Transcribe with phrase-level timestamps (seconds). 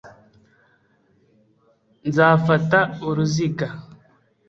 [2.07, 3.67] nzafata uruziga